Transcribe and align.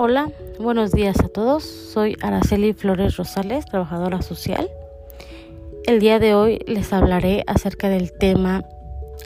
Hola, 0.00 0.30
buenos 0.60 0.92
días 0.92 1.18
a 1.24 1.28
todos. 1.28 1.64
Soy 1.64 2.16
Araceli 2.22 2.72
Flores 2.72 3.16
Rosales, 3.16 3.64
trabajadora 3.64 4.22
social. 4.22 4.70
El 5.88 5.98
día 5.98 6.20
de 6.20 6.36
hoy 6.36 6.60
les 6.68 6.92
hablaré 6.92 7.42
acerca 7.48 7.88
del 7.88 8.12
tema 8.12 8.64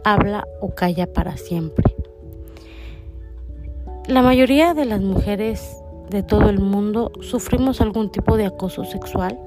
habla 0.02 0.48
o 0.62 0.74
calla 0.74 1.12
para 1.12 1.36
siempre. 1.36 1.94
La 4.08 4.22
mayoría 4.22 4.72
de 4.72 4.86
las 4.86 5.02
mujeres 5.02 5.76
de 6.08 6.22
todo 6.22 6.48
el 6.48 6.58
mundo 6.58 7.12
sufrimos 7.20 7.82
algún 7.82 8.10
tipo 8.10 8.38
de 8.38 8.46
acoso 8.46 8.86
sexual, 8.86 9.38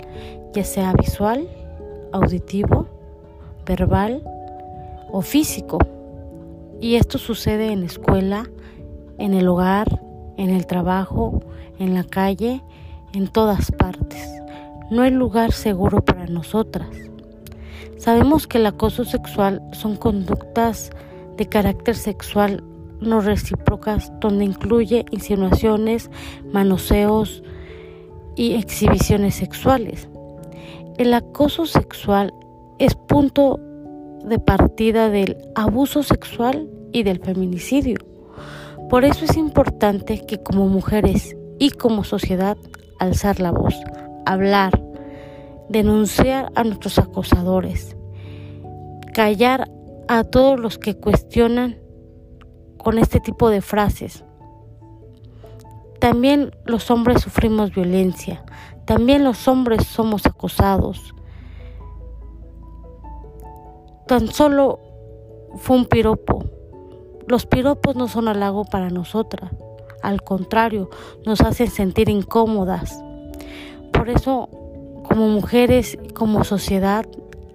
ya 0.53 0.63
sea 0.63 0.93
visual, 0.93 1.49
auditivo, 2.11 2.85
verbal 3.65 4.21
o 5.11 5.23
físico. 5.23 5.79
Y 6.79 6.97
esto 6.97 7.17
sucede 7.17 7.71
en 7.71 7.79
la 7.79 7.87
escuela, 7.87 8.47
en 9.17 9.33
el 9.33 9.47
hogar, 9.47 10.04
en 10.37 10.49
el 10.49 10.65
trabajo, 10.67 11.41
en 11.79 11.93
la 11.93 12.03
calle, 12.03 12.61
en 13.13 13.27
todas 13.27 13.71
partes. 13.71 14.29
No 14.91 15.01
hay 15.01 15.11
lugar 15.11 15.51
seguro 15.51 16.03
para 16.03 16.27
nosotras. 16.27 16.89
Sabemos 17.97 18.45
que 18.47 18.59
el 18.59 18.65
acoso 18.65 19.05
sexual 19.05 19.61
son 19.71 19.95
conductas 19.95 20.91
de 21.37 21.47
carácter 21.47 21.95
sexual 21.95 22.63
no 23.01 23.21
recíprocas 23.21 24.11
donde 24.19 24.45
incluye 24.45 25.05
insinuaciones, 25.11 26.09
manoseos 26.51 27.43
y 28.35 28.53
exhibiciones 28.53 29.35
sexuales. 29.35 30.07
El 30.97 31.13
acoso 31.13 31.65
sexual 31.65 32.33
es 32.79 32.95
punto 32.95 33.59
de 34.23 34.39
partida 34.39 35.09
del 35.09 35.37
abuso 35.55 36.03
sexual 36.03 36.69
y 36.91 37.03
del 37.03 37.19
feminicidio. 37.19 37.97
Por 38.89 39.03
eso 39.03 39.25
es 39.25 39.35
importante 39.35 40.25
que 40.25 40.41
como 40.41 40.67
mujeres 40.67 41.35
y 41.57 41.71
como 41.71 42.03
sociedad 42.03 42.57
alzar 42.99 43.39
la 43.39 43.51
voz, 43.51 43.75
hablar, 44.25 44.81
denunciar 45.69 46.51
a 46.55 46.63
nuestros 46.63 46.99
acosadores, 46.99 47.97
callar 49.13 49.71
a 50.07 50.23
todos 50.23 50.59
los 50.59 50.77
que 50.77 50.95
cuestionan 50.95 51.77
con 52.77 52.99
este 52.99 53.19
tipo 53.19 53.49
de 53.49 53.61
frases. 53.61 54.23
También 55.99 56.51
los 56.65 56.91
hombres 56.91 57.21
sufrimos 57.21 57.73
violencia, 57.73 58.43
también 58.85 59.23
los 59.23 59.47
hombres 59.47 59.87
somos 59.87 60.27
acosados. 60.27 61.15
Tan 64.07 64.27
solo 64.27 64.79
fue 65.55 65.77
un 65.77 65.85
piropo, 65.85 66.45
los 67.27 67.45
piropos 67.45 67.95
no 67.95 68.07
son 68.07 68.27
halago 68.27 68.65
para 68.65 68.89
nosotras, 68.89 69.51
al 70.05 70.21
contrario, 70.21 70.89
nos 71.25 71.41
hacen 71.41 71.69
sentir 71.69 72.09
incómodas. 72.09 73.01
Por 73.91 74.09
eso, 74.09 74.49
como 75.07 75.29
mujeres, 75.29 75.97
como 76.13 76.43
sociedad, 76.43 77.05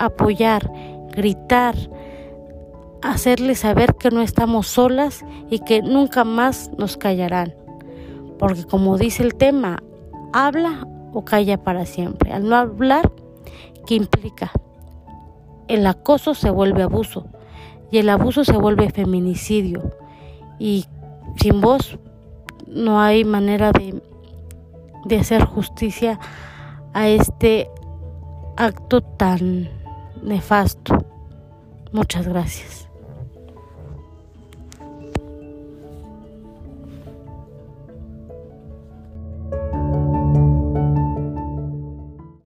apoyar, 0.00 0.68
gritar, 1.12 1.76
hacerles 3.02 3.60
saber 3.60 3.94
que 3.94 4.10
no 4.10 4.20
estamos 4.20 4.66
solas 4.66 5.24
y 5.48 5.60
que 5.60 5.82
nunca 5.82 6.24
más 6.24 6.70
nos 6.76 6.96
callarán. 6.96 7.54
Porque 8.38 8.64
como 8.64 8.98
dice 8.98 9.22
el 9.22 9.36
tema, 9.36 9.82
habla 10.32 10.88
o 11.12 11.24
calla 11.24 11.62
para 11.62 11.86
siempre. 11.86 12.32
Al 12.32 12.48
no 12.48 12.56
hablar, 12.56 13.12
¿qué 13.86 13.94
implica? 13.94 14.50
El 15.68 15.86
acoso 15.86 16.34
se 16.34 16.50
vuelve 16.50 16.82
abuso 16.82 17.26
y 17.90 17.98
el 17.98 18.08
abuso 18.08 18.44
se 18.44 18.56
vuelve 18.56 18.90
feminicidio. 18.90 19.94
Y 20.58 20.86
sin 21.36 21.60
voz 21.60 21.98
no 22.66 23.00
hay 23.00 23.24
manera 23.24 23.72
de, 23.72 24.02
de 25.04 25.18
hacer 25.18 25.44
justicia 25.44 26.18
a 26.92 27.08
este 27.08 27.68
acto 28.56 29.00
tan 29.00 29.68
nefasto. 30.22 31.04
Muchas 31.92 32.26
gracias. 32.28 32.89